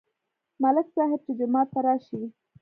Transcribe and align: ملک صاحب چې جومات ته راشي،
ملک 0.61 0.87
صاحب 0.95 1.19
چې 1.25 1.31
جومات 1.39 1.67
ته 1.73 1.79
راشي، 1.85 2.21